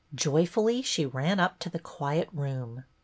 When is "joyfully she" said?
0.15-1.05